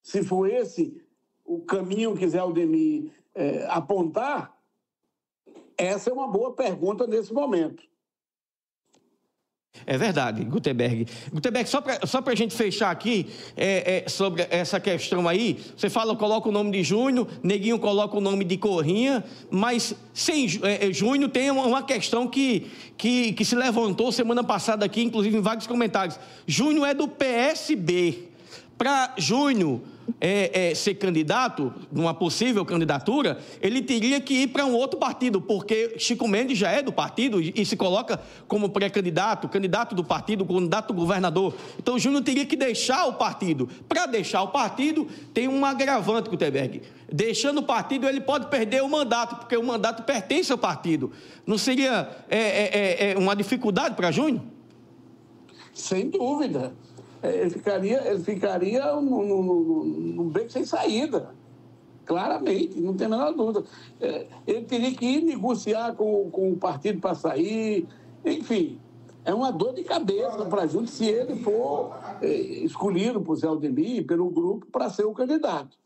se 0.02 0.22
for 0.22 0.48
esse 0.48 1.04
o 1.44 1.60
caminho 1.62 2.14
que 2.14 2.28
Zé 2.28 2.38
Aldemir 2.38 3.10
é, 3.34 3.66
apontar? 3.68 4.56
Essa 5.76 6.10
é 6.10 6.12
uma 6.12 6.28
boa 6.28 6.52
pergunta 6.54 7.06
nesse 7.06 7.32
momento. 7.32 7.82
É 9.86 9.96
verdade, 9.96 10.44
Gutenberg. 10.44 11.06
Gutenberg, 11.32 11.68
só 11.68 11.80
para 11.80 12.06
só 12.06 12.22
a 12.24 12.34
gente 12.34 12.54
fechar 12.54 12.90
aqui 12.90 13.26
é, 13.56 14.04
é, 14.04 14.08
sobre 14.08 14.46
essa 14.50 14.78
questão 14.78 15.28
aí, 15.28 15.58
você 15.76 15.88
fala, 15.88 16.14
coloca 16.16 16.48
o 16.48 16.52
nome 16.52 16.72
de 16.72 16.82
Júnior, 16.82 17.26
Neguinho 17.42 17.78
coloca 17.78 18.16
o 18.16 18.20
nome 18.20 18.44
de 18.44 18.56
Corrinha, 18.56 19.24
mas 19.50 19.94
sem 20.12 20.46
é, 20.62 20.88
é 20.88 20.92
Júnior 20.92 21.30
tem 21.30 21.50
uma 21.50 21.82
questão 21.82 22.26
que, 22.26 22.66
que, 22.96 23.32
que 23.32 23.44
se 23.44 23.54
levantou 23.54 24.12
semana 24.12 24.44
passada 24.44 24.84
aqui, 24.84 25.02
inclusive 25.02 25.36
em 25.36 25.40
vários 25.40 25.66
comentários. 25.66 26.18
Júnior 26.46 26.88
é 26.88 26.94
do 26.94 27.08
PSB. 27.08 28.27
Para 28.78 29.12
Júnior 29.18 29.80
é, 30.20 30.70
é, 30.70 30.74
ser 30.74 30.94
candidato, 30.94 31.74
numa 31.90 32.14
possível 32.14 32.64
candidatura, 32.64 33.38
ele 33.60 33.82
teria 33.82 34.20
que 34.20 34.34
ir 34.34 34.46
para 34.48 34.64
um 34.64 34.72
outro 34.72 34.98
partido, 34.98 35.40
porque 35.40 35.96
Chico 35.98 36.26
Mendes 36.28 36.56
já 36.56 36.70
é 36.70 36.80
do 36.80 36.92
partido 36.92 37.42
e, 37.42 37.52
e 37.56 37.66
se 37.66 37.76
coloca 37.76 38.20
como 38.46 38.70
pré-candidato, 38.70 39.48
candidato 39.48 39.94
do 39.94 40.04
partido, 40.04 40.46
candidato 40.46 40.92
do 40.92 40.94
governador. 40.94 41.54
Então 41.78 41.98
Júnior 41.98 42.22
teria 42.22 42.46
que 42.46 42.56
deixar 42.56 43.06
o 43.06 43.14
partido. 43.14 43.68
Para 43.88 44.06
deixar 44.06 44.42
o 44.42 44.48
partido, 44.48 45.08
tem 45.34 45.48
um 45.48 45.64
agravante, 45.64 46.30
Gutenberg. 46.30 46.82
Deixando 47.12 47.58
o 47.58 47.62
partido, 47.62 48.06
ele 48.06 48.20
pode 48.20 48.46
perder 48.46 48.82
o 48.82 48.88
mandato, 48.88 49.36
porque 49.36 49.56
o 49.56 49.62
mandato 49.64 50.04
pertence 50.04 50.52
ao 50.52 50.58
partido. 50.58 51.10
Não 51.44 51.58
seria 51.58 52.08
é, 52.28 52.38
é, 52.38 53.08
é, 53.08 53.12
é 53.12 53.18
uma 53.18 53.34
dificuldade 53.34 53.96
para 53.96 54.12
Júnior? 54.12 54.42
Sem 55.74 56.10
dúvida. 56.10 56.72
Ele 57.22 57.50
ficaria, 57.50 58.08
ele 58.08 58.22
ficaria 58.22 58.94
num, 58.96 60.28
beco 60.28 60.50
sem 60.50 60.64
saída. 60.64 61.34
Claramente, 62.04 62.80
não 62.80 62.94
tem 62.94 63.06
a 63.06 63.10
menor 63.10 63.32
dúvida. 63.32 63.64
É, 64.00 64.26
ele 64.46 64.62
teria 64.62 64.94
que 64.94 65.04
ir 65.04 65.22
negociar 65.22 65.94
com, 65.94 66.30
com 66.30 66.52
o 66.52 66.56
partido 66.56 67.00
para 67.00 67.14
sair, 67.14 67.86
enfim. 68.24 68.80
É 69.24 69.34
uma 69.34 69.50
dor 69.50 69.74
de 69.74 69.84
cabeça 69.84 70.44
para 70.46 70.62
a 70.62 70.66
gente 70.66 70.90
se 70.90 71.06
ele 71.06 71.36
for 71.42 71.94
é, 72.22 72.28
escolhido 72.30 73.20
por 73.20 73.36
Zé 73.36 73.46
Aldemir, 73.46 74.06
pelo 74.06 74.30
grupo, 74.30 74.66
para 74.72 74.88
ser 74.88 75.04
o 75.04 75.12
candidato. 75.12 75.76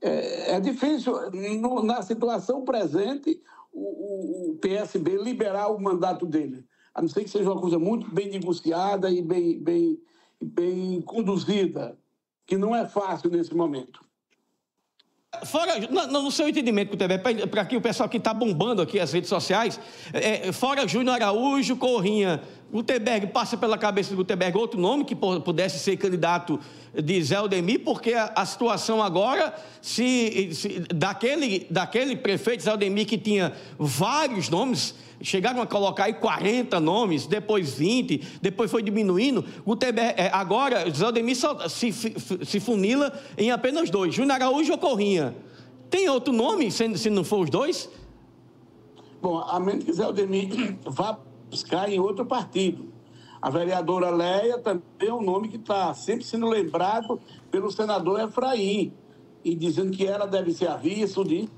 É, 0.00 0.52
é 0.52 0.60
difícil, 0.60 1.12
no, 1.60 1.82
na 1.82 2.00
situação 2.00 2.64
presente, 2.64 3.38
o, 3.72 4.52
o, 4.52 4.58
PSB 4.60 5.16
liberar 5.16 5.68
o 5.68 5.78
mandato 5.78 6.24
dele. 6.24 6.64
A 6.94 7.02
não 7.02 7.08
ser 7.08 7.22
que 7.22 7.30
seja 7.30 7.50
uma 7.50 7.60
coisa 7.60 7.78
muito 7.78 8.10
bem 8.12 8.30
negociada 8.30 9.10
e 9.10 9.20
bem, 9.20 9.58
bem, 9.58 10.00
bem 10.40 11.00
conduzida, 11.02 11.98
que 12.46 12.56
não 12.56 12.74
é 12.74 12.86
fácil 12.86 13.30
nesse 13.30 13.54
momento. 13.54 14.04
Fora, 15.44 15.78
no, 15.88 16.22
no 16.22 16.30
seu 16.32 16.48
entendimento, 16.48 16.96
para 17.48 17.62
aqui 17.62 17.76
o 17.76 17.80
pessoal 17.80 18.08
que 18.08 18.16
está 18.16 18.34
bombando 18.34 18.82
aqui 18.82 18.98
as 18.98 19.12
redes 19.12 19.30
sociais, 19.30 19.78
é, 20.12 20.50
fora 20.50 20.88
Júnior 20.88 21.14
Araújo, 21.14 21.76
Corrinha, 21.76 22.42
Gutenberg 22.72 23.28
passa 23.28 23.56
pela 23.56 23.78
cabeça 23.78 24.10
do 24.10 24.16
Gutenberg 24.16 24.58
outro 24.58 24.80
nome 24.80 25.04
que 25.04 25.14
pudesse 25.14 25.78
ser 25.78 25.96
candidato 25.96 26.58
de 26.92 27.22
Zé 27.22 27.36
Aldemir, 27.36 27.84
porque 27.84 28.12
a, 28.12 28.32
a 28.34 28.44
situação 28.44 29.00
agora, 29.00 29.54
se, 29.80 30.50
se, 30.52 30.80
daquele, 30.92 31.64
daquele 31.70 32.16
prefeito 32.16 32.64
Zé 32.64 32.70
Aldemir 32.70 33.06
que 33.06 33.16
tinha 33.16 33.52
vários 33.78 34.48
nomes, 34.48 34.96
chegaram 35.22 35.60
a 35.60 35.66
colocar 35.66 36.04
aí 36.04 36.14
40 36.14 36.80
nomes, 36.80 37.26
depois 37.26 37.74
20, 37.74 38.38
depois 38.40 38.70
foi 38.70 38.82
diminuindo. 38.82 39.44
Gutenberg, 39.64 40.20
é, 40.20 40.30
agora 40.32 40.90
Zé 40.90 41.04
Aldemir 41.04 41.36
só, 41.36 41.68
se, 41.68 41.92
se 41.92 42.60
funila 42.60 43.12
em 43.36 43.50
apenas 43.50 43.90
dois, 43.90 44.14
Júnior 44.14 44.36
Araújo 44.36 44.72
ou 44.72 44.78
Corrinha. 44.78 45.36
Tem 45.88 46.08
outro 46.08 46.32
nome, 46.32 46.70
se, 46.70 46.96
se 46.96 47.10
não 47.10 47.24
for 47.24 47.40
os 47.40 47.50
dois? 47.50 47.90
Bom, 49.20 49.38
a 49.38 49.60
menos 49.60 49.84
que 49.84 49.92
Zé 49.92 50.04
Aldemir 50.04 50.78
vá 50.86 51.18
buscar 51.50 51.90
em 51.90 51.98
outro 51.98 52.24
partido. 52.24 52.90
A 53.42 53.48
vereadora 53.48 54.10
Leia 54.10 54.58
também 54.58 54.82
é 55.00 55.12
um 55.12 55.22
nome 55.22 55.48
que 55.48 55.56
está 55.56 55.92
sempre 55.94 56.24
sendo 56.24 56.46
lembrado 56.46 57.18
pelo 57.50 57.70
senador 57.70 58.20
Efraim, 58.20 58.92
e 59.42 59.54
dizendo 59.54 59.90
que 59.90 60.06
ela 60.06 60.26
deve 60.26 60.52
ser 60.52 60.68
a 60.68 60.76
vice. 60.76 61.48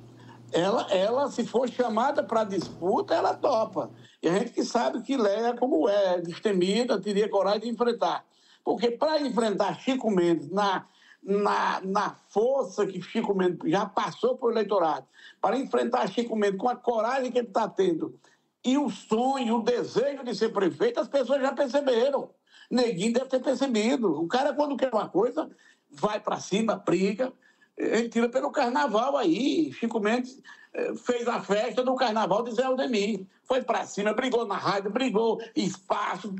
Ela, 0.53 0.87
ela, 0.93 1.31
se 1.31 1.45
for 1.45 1.69
chamada 1.69 2.23
para 2.23 2.45
disputa, 2.45 3.15
ela 3.15 3.35
topa. 3.35 3.91
E 4.23 4.29
a 4.29 4.39
gente 4.39 4.53
que 4.53 4.65
sabe 4.65 5.03
que 5.03 5.17
Leia, 5.17 5.55
como 5.55 5.89
é, 5.89 6.21
destemida, 6.21 7.01
teria 7.01 7.29
coragem 7.29 7.63
de 7.63 7.69
enfrentar. 7.71 8.25
Porque 8.65 8.91
para 8.91 9.21
enfrentar 9.21 9.81
Chico 9.81 10.11
Mendes 10.11 10.51
na, 10.51 10.87
na, 11.23 11.81
na 11.83 12.17
força 12.29 12.87
que 12.87 13.03
Chico 13.03 13.35
Mendes 13.35 13.59
já 13.71 13.87
passou 13.87 14.37
por 14.37 14.53
eleitorado, 14.53 15.07
para 15.41 15.59
enfrentar 15.59 16.09
Chico 16.09 16.37
Mendes 16.37 16.61
com 16.61 16.69
a 16.69 16.77
coragem 16.77 17.33
que 17.33 17.39
ele 17.39 17.49
está 17.49 17.69
tendo 17.69 18.19
e 18.65 18.79
o 18.79 18.89
sonho, 18.89 19.57
o 19.57 19.63
desejo 19.63 20.23
de 20.25 20.35
ser 20.35 20.51
prefeito, 20.51 21.01
as 21.01 21.09
pessoas 21.09 21.43
já 21.43 21.53
perceberam. 21.53 22.31
Neguinho 22.71 23.13
deve 23.13 23.27
ter 23.27 23.41
percebido. 23.41 24.23
O 24.23 24.29
cara, 24.29 24.55
quando 24.55 24.77
quer 24.77 24.93
uma 24.93 25.09
coisa, 25.09 25.51
vai 25.91 26.21
para 26.21 26.39
cima, 26.39 26.77
briga. 26.77 27.33
Ele 27.77 28.09
tira 28.09 28.29
pelo 28.29 28.51
carnaval 28.51 29.17
aí. 29.17 29.73
Chico 29.73 30.01
Mendes 30.01 30.41
eh, 30.75 30.95
fez 30.97 31.27
a 31.29 31.41
festa 31.41 31.83
do 31.83 31.95
carnaval 31.95 32.43
de 32.43 32.53
Zé 32.53 32.65
Aldemir. 32.65 33.27
Foi 33.45 33.63
para 33.63 33.87
cima, 33.87 34.13
brigou 34.13 34.47
na 34.47 34.57
rádio, 34.57 34.91
brigou 34.91 35.41
espaço, 35.55 36.35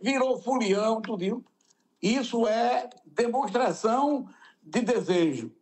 virou 0.00 0.40
furião, 0.40 1.00
tudo. 1.00 1.44
Isso 2.00 2.46
é 2.46 2.90
demonstração 3.06 4.28
de 4.62 4.80
desejo, 4.80 5.52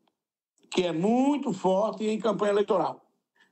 que 0.70 0.84
é 0.84 0.92
muito 0.92 1.52
forte 1.52 2.06
em 2.06 2.18
campanha 2.18 2.52
eleitoral. 2.52 3.04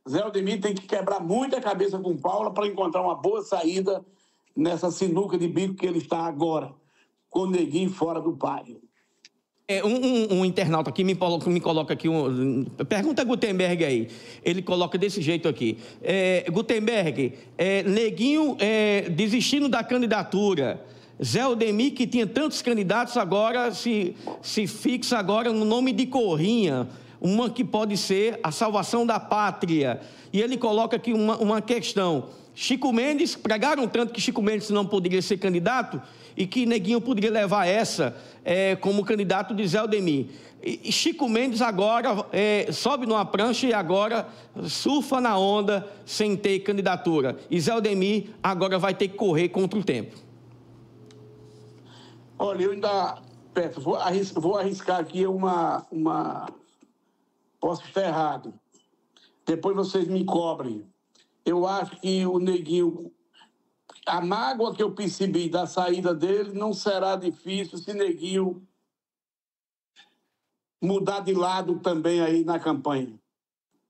Zé 0.08 0.22
Aldemir 0.22 0.60
tem 0.60 0.75
que 0.75 0.87
quebrar 0.87 1.20
muita 1.20 1.60
cabeça 1.60 1.98
com 1.98 2.16
Paula 2.16 2.52
para 2.52 2.66
encontrar 2.66 3.02
uma 3.02 3.14
boa 3.14 3.42
saída 3.42 4.04
nessa 4.56 4.90
sinuca 4.90 5.37
de 5.38 5.46
bico 5.46 5.75
que 5.75 5.87
ele 5.87 5.98
está 5.98 6.20
agora, 6.25 6.75
com 7.28 7.40
o 7.40 7.50
neguinho 7.50 7.90
fora 7.90 8.20
do 8.20 8.37
páreo. 8.37 8.80
É, 9.70 9.84
um, 9.84 9.96
um, 9.96 10.38
um, 10.38 10.44
internauta 10.46 10.88
aqui 10.88 11.04
me 11.04 11.14
me 11.14 11.60
coloca 11.60 11.92
aqui, 11.92 12.08
um, 12.08 12.64
pergunta 12.88 13.22
Gutenberg 13.22 13.84
aí. 13.84 14.08
Ele 14.42 14.62
coloca 14.62 14.96
desse 14.96 15.20
jeito 15.20 15.46
aqui. 15.46 15.76
É, 16.02 16.46
Gutenberg, 16.50 17.34
é, 17.58 17.82
Neguinho 17.82 18.56
é, 18.58 19.10
desistindo 19.10 19.68
da 19.68 19.84
candidatura. 19.84 20.82
Zé 21.22 21.46
Odemir, 21.46 21.92
que 21.92 22.06
tinha 22.06 22.26
tantos 22.26 22.62
candidatos, 22.62 23.18
agora 23.18 23.70
se, 23.70 24.16
se 24.40 24.66
fixa 24.66 25.18
agora 25.18 25.52
no 25.52 25.66
nome 25.66 25.92
de 25.92 26.06
Corrinha, 26.06 26.88
uma 27.20 27.50
que 27.50 27.62
pode 27.62 27.98
ser 27.98 28.40
a 28.42 28.50
salvação 28.50 29.04
da 29.04 29.20
pátria. 29.20 30.00
E 30.32 30.40
ele 30.40 30.56
coloca 30.56 30.96
aqui 30.96 31.12
uma, 31.12 31.37
uma 31.37 31.60
questão. 31.60 32.30
Chico 32.54 32.90
Mendes, 32.90 33.37
pregaram 33.37 33.87
tanto 33.87 34.14
que 34.14 34.20
Chico 34.20 34.40
Mendes 34.40 34.70
não 34.70 34.87
poderia 34.87 35.20
ser 35.20 35.37
candidato 35.37 36.00
e 36.38 36.47
que 36.47 36.64
Neguinho 36.64 37.00
poderia 37.00 37.33
levar 37.33 37.66
essa 37.66 38.16
é, 38.45 38.76
como 38.76 39.04
candidato 39.04 39.52
de 39.52 39.66
Zé 39.66 39.78
Aldemir. 39.78 40.28
E 40.62 40.92
Chico 40.92 41.28
Mendes 41.28 41.61
agora 41.61 42.25
é, 42.30 42.71
sobe 42.71 43.07
numa 43.07 43.25
prancha 43.25 43.66
e 43.66 43.75
agora 43.75 44.28
surfa 44.68 45.21
na 45.21 45.37
onda 45.37 45.85
sem 46.07 46.37
ter 46.37 46.61
candidatura. 46.61 47.37
E 47.50 47.61
Zé 47.61 47.73
Aldemir 47.73 48.30
agora 48.40 48.78
vai 48.78 48.95
ter 48.95 49.09
que 49.09 49.16
correr 49.16 49.49
contra 49.49 49.80
o 49.80 49.83
tempo. 49.83 50.16
Olha, 52.38 52.62
eu 52.62 52.71
ainda, 52.71 53.21
Petro, 53.52 53.80
vou 53.80 53.97
arriscar, 53.97 54.40
vou 54.40 54.57
arriscar 54.57 55.00
aqui 55.00 55.26
uma, 55.26 55.85
uma... 55.90 56.49
Posso 57.59 57.85
estar 57.85 58.04
errado. 58.04 58.54
Depois 59.45 59.75
vocês 59.75 60.07
me 60.07 60.25
cobrem. 60.25 60.85
Eu 61.45 61.66
acho 61.66 62.00
que 62.00 62.25
o 62.25 62.38
Neguinho 62.38 63.11
a 64.09 64.21
mágoa 64.21 64.75
que 64.75 64.83
eu 64.83 64.93
percebi 64.93 65.49
da 65.49 65.67
saída 65.67 66.15
dele 66.15 66.53
não 66.53 66.73
será 66.73 67.17
difícil 67.17 67.79
se 67.79 67.93
Neguinho 67.93 68.67
mudar 70.83 71.21
de 71.21 71.35
lado 71.35 71.79
também 71.81 72.21
aí 72.21 72.45
na 72.45 72.59
campanha. 72.59 73.19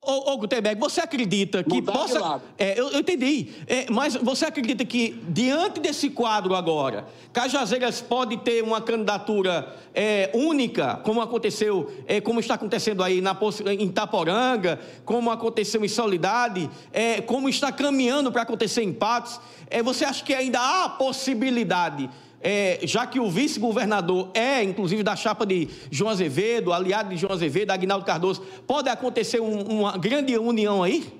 Ô, 0.01 0.33
ô 0.33 0.39
Gutenberg, 0.39 0.81
você 0.81 1.01
acredita 1.01 1.63
que 1.65 1.75
Mudar 1.75 1.93
possa. 1.93 2.41
É, 2.57 2.79
eu, 2.79 2.89
eu, 2.91 3.01
entendi. 3.01 3.49
É, 3.67 3.91
mas 3.91 4.15
você 4.15 4.47
acredita 4.47 4.85
que, 4.85 5.21
diante 5.29 5.81
desse 5.81 6.09
quadro 6.09 6.55
agora, 6.55 7.05
Cajazeiras 7.33 8.01
pode 8.01 8.37
ter 8.39 8.63
uma 8.63 8.81
candidatura 8.81 9.75
é, 9.93 10.31
única, 10.33 10.97
como 11.05 11.21
aconteceu, 11.21 11.93
é, 12.07 12.21
como 12.21 12.39
está 12.39 12.55
acontecendo 12.55 13.03
aí 13.03 13.21
na, 13.21 13.37
em 13.67 13.87
Itaporanga, 13.87 14.79
como 15.05 15.33
aconteceu 15.33 15.85
em 15.85 15.89
Solidade, 15.89 16.71
é, 16.93 17.21
como 17.21 17.49
está 17.49 17.73
caminhando 17.73 18.31
para 18.31 18.43
acontecer 18.43 18.83
em 18.85 18.93
Patos? 18.93 19.41
É, 19.69 19.83
você 19.83 20.05
acha 20.05 20.25
que 20.25 20.33
ainda 20.33 20.61
há 20.61 20.89
possibilidade 20.89 22.09
é, 22.41 22.81
já 22.87 23.07
que 23.07 23.19
o 23.19 23.31
vice-governador 23.31 24.31
é, 24.35 24.63
inclusive, 24.63 25.03
da 25.03 25.17
chapa 25.17 25.45
de 25.45 25.69
João 25.91 26.11
Azevedo, 26.11 26.73
aliado 26.73 27.11
de 27.11 27.17
João 27.17 27.33
Azevedo, 27.33 27.71
Agnaldo 27.71 28.05
Cardoso, 28.05 28.43
pode 28.67 28.89
acontecer 28.89 29.41
um, 29.41 29.63
uma 29.63 29.99
grande 29.99 30.37
união 30.39 30.83
aí? 30.83 31.13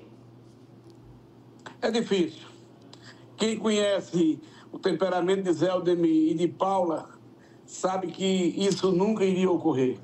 É 1.81 1.91
difícil. 1.91 2.47
Quem 3.37 3.57
conhece 3.57 4.39
o 4.71 4.79
temperamento 4.79 5.43
de 5.43 5.53
Zé 5.53 5.69
Aldemir 5.69 6.31
e 6.31 6.33
de 6.33 6.47
Paula 6.47 7.09
sabe 7.65 8.07
que 8.07 8.25
isso 8.25 8.91
nunca 8.91 9.23
iria 9.23 9.49
ocorrer. 9.49 9.97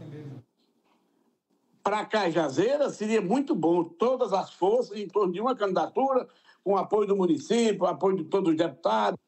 Para 1.83 2.05
Cajazeira 2.05 2.89
seria 2.89 3.21
muito 3.21 3.55
bom 3.55 3.83
todas 3.83 4.33
as 4.33 4.51
forças 4.53 4.97
em 4.97 5.07
torno 5.07 5.33
de 5.33 5.39
uma 5.39 5.55
candidatura, 5.55 6.27
com 6.63 6.77
apoio 6.77 7.07
do 7.07 7.15
município, 7.15 7.85
apoio 7.85 8.17
de 8.17 8.23
todos 8.23 8.51
os 8.51 8.57
deputados, 8.57 9.19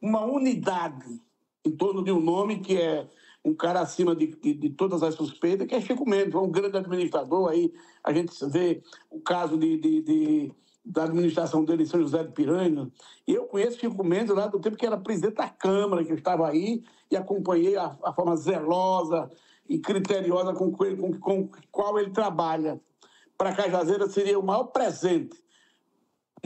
uma 0.00 0.24
unidade 0.24 1.20
em 1.64 1.70
torno 1.70 2.02
de 2.02 2.12
um 2.12 2.20
nome 2.20 2.60
que 2.60 2.76
é 2.80 3.08
um 3.44 3.54
cara 3.54 3.80
acima 3.80 4.14
de, 4.14 4.26
de, 4.26 4.54
de, 4.54 4.70
todas 4.70 5.02
as 5.02 5.14
suspeitas, 5.14 5.66
que 5.66 5.74
é 5.74 5.80
Chico 5.80 6.08
Mendes, 6.08 6.34
um 6.34 6.50
grande 6.50 6.76
administrador. 6.76 7.50
Aí 7.50 7.72
a 8.02 8.12
gente 8.12 8.32
vê 8.46 8.82
o 9.10 9.20
caso 9.20 9.56
de, 9.56 9.78
de 9.78 10.52
da 10.84 11.02
administração 11.02 11.64
dele 11.64 11.82
em 11.82 11.86
São 11.86 12.00
José 12.00 12.22
de 12.22 12.30
Piranha. 12.30 12.88
E 13.26 13.34
eu 13.34 13.46
conheço 13.46 13.80
Chico 13.80 14.04
Mendes 14.04 14.34
lá 14.34 14.46
do 14.46 14.60
tempo 14.60 14.76
que 14.76 14.86
era 14.86 14.96
presidente 14.96 15.34
da 15.34 15.48
Câmara, 15.48 16.04
que 16.04 16.12
eu 16.12 16.16
estava 16.16 16.48
aí, 16.48 16.84
e 17.10 17.16
acompanhei 17.16 17.76
a, 17.76 17.96
a 18.04 18.12
forma 18.12 18.36
zelosa 18.36 19.28
e 19.68 19.78
criteriosa 19.78 20.52
com, 20.52 20.70
com, 20.70 21.12
com 21.18 21.50
qual 21.72 21.98
ele 21.98 22.10
trabalha. 22.10 22.80
Para 23.36 23.54
Cajazeira 23.54 24.08
seria 24.08 24.38
o 24.38 24.46
maior 24.46 24.64
presente 24.64 25.36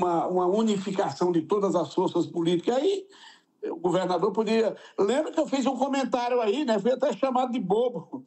uma, 0.01 0.27
uma 0.27 0.47
unificação 0.47 1.31
de 1.31 1.43
todas 1.43 1.75
as 1.75 1.93
forças 1.93 2.27
políticas. 2.27 2.77
Aí 2.77 3.07
o 3.65 3.77
governador 3.77 4.33
poderia. 4.33 4.75
Lembra 4.99 5.31
que 5.31 5.39
eu 5.39 5.47
fiz 5.47 5.67
um 5.67 5.77
comentário 5.77 6.41
aí, 6.41 6.65
né? 6.65 6.79
Fui 6.79 6.93
até 6.93 7.13
chamado 7.13 7.53
de 7.53 7.61
bobo. 7.61 8.25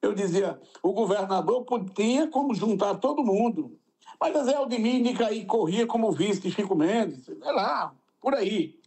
Eu 0.00 0.14
dizia, 0.14 0.58
o 0.82 0.92
governador 0.92 1.66
tinha 1.94 2.28
como 2.28 2.54
juntar 2.54 2.94
todo 2.94 3.24
mundo. 3.24 3.76
Mas 4.18 4.44
Zé 4.44 4.54
Aldemir 4.54 4.96
indica 4.96 5.26
aí, 5.26 5.44
corria 5.44 5.86
como 5.86 6.12
vice 6.12 6.40
de 6.40 6.50
Chico 6.50 6.74
Mendes, 6.74 7.24
sei 7.24 7.52
lá, 7.52 7.92
por 8.20 8.34
aí. 8.34 8.78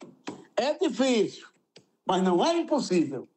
É 0.56 0.74
difícil, 0.74 1.48
mas 2.06 2.24
não 2.24 2.44
é 2.44 2.58
impossível. 2.58 3.28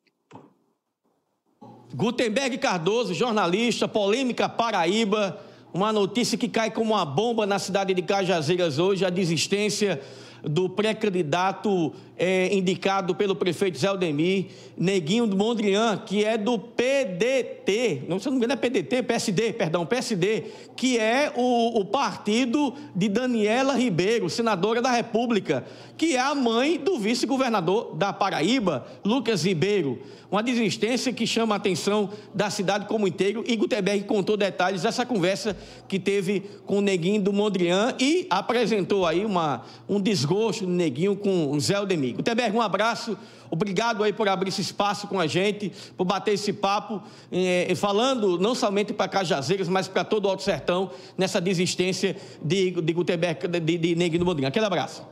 Gutenberg 1.95 2.59
Cardoso, 2.59 3.15
jornalista, 3.15 3.89
polêmica 3.89 4.49
Paraíba. 4.49 5.46
Uma 5.77 5.93
notícia 5.93 6.39
que 6.39 6.49
cai 6.49 6.71
como 6.71 6.95
uma 6.95 7.05
bomba 7.05 7.45
na 7.45 7.59
cidade 7.59 7.93
de 7.93 8.01
Cajazeiras 8.01 8.79
hoje, 8.79 9.05
a 9.05 9.11
desistência 9.11 10.01
do 10.43 10.71
pré-candidato 10.71 11.93
é, 12.19 12.55
indicado 12.55 13.15
pelo 13.15 13.37
prefeito 13.37 13.79
Zé 13.79 13.89
Aldemir, 13.89 14.47
Neguinho 14.77 15.27
do 15.27 15.37
Mondrian, 15.37 15.97
que 15.99 16.25
é 16.25 16.39
do 16.39 16.59
PDT, 16.59 18.03
não, 18.09 18.19
se 18.19 18.27
não 18.27 18.33
me 18.33 18.39
engano 18.39 18.55
é 18.55 18.57
PDT, 18.57 19.03
PSD, 19.03 19.53
perdão, 19.53 19.85
PSD, 19.85 20.45
que 20.75 20.99
é 20.99 21.33
o, 21.35 21.81
o 21.81 21.85
partido 21.85 22.75
de 22.95 23.09
Daniela 23.09 23.75
Ribeiro, 23.75 24.29
senadora 24.31 24.81
da 24.81 24.91
República, 24.91 25.65
que 25.97 26.15
é 26.15 26.21
a 26.21 26.35
mãe 26.35 26.79
do 26.79 26.99
vice-governador 26.99 27.95
da 27.97 28.13
Paraíba, 28.13 28.87
Lucas 29.05 29.45
Ribeiro. 29.45 29.99
Uma 30.31 30.43
desistência 30.43 31.13
que 31.13 31.27
chama 31.27 31.55
a 31.55 31.57
atenção 31.57 32.11
da 32.35 32.51
cidade 32.51 32.87
como 32.87 33.07
inteiro. 33.07 33.45
E 33.47 33.57
Gutenberg 33.57 34.05
contou 34.05 34.37
detalhes 34.37 34.83
dessa 34.83 35.07
conversa 35.07 35.57
que 35.89 35.99
teve 35.99 36.43
com 36.67 36.79
o 36.79 36.81
Neguinho 36.81 37.23
do 37.23 37.33
Mondrian 37.33 37.95
e 37.99 38.27
apresentou 38.29 39.07
aí 39.07 39.25
uma, 39.25 39.63
um 39.89 40.01
desgosto 40.01 40.67
do 40.67 40.73
Neguinho 40.73 41.17
com 41.17 41.51
o 41.51 41.61
Zé 41.61 41.75
Aldemir. 41.75 42.06
Gutenberg, 42.13 42.57
um 42.57 42.61
abraço. 42.61 43.17
Obrigado 43.51 44.03
aí 44.03 44.13
por 44.13 44.29
abrir 44.29 44.49
esse 44.49 44.61
espaço 44.61 45.07
com 45.07 45.21
a 45.21 45.27
gente, 45.27 45.73
por 45.97 46.05
bater 46.05 46.35
esse 46.35 46.53
papo, 46.53 47.03
eh, 47.31 47.73
falando 47.77 48.39
não 48.39 48.55
somente 48.55 48.93
para 48.93 49.09
Cajazeiras, 49.09 49.69
mas 49.69 49.89
para 49.89 50.05
todo 50.05 50.27
o 50.27 50.29
Alto 50.29 50.43
Sertão, 50.43 50.91
nessa 51.17 51.41
desistência 51.41 52.17
de, 52.43 52.71
de 52.71 52.93
Gutenberg, 52.93 53.47
de, 53.49 53.79
de 53.79 53.95
Neguinho 53.95 54.21
do 54.21 54.27
Mondrian. 54.27 54.49
Aquele 54.49 54.67
abraço. 54.67 55.07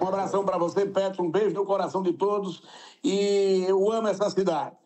Um 0.00 0.08
abração 0.08 0.44
para 0.44 0.56
você, 0.56 0.86
Petro. 0.86 1.22
Um 1.22 1.30
beijo 1.30 1.54
no 1.54 1.64
coração 1.66 2.02
de 2.02 2.12
todos. 2.12 2.62
E 3.04 3.64
eu 3.68 3.92
amo 3.92 4.08
essa 4.08 4.30
cidade. 4.30 4.79